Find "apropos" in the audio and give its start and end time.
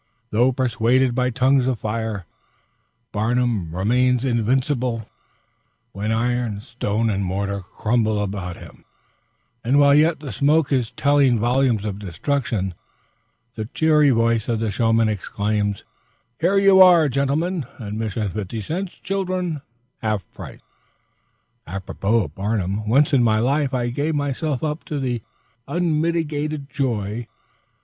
21.67-22.23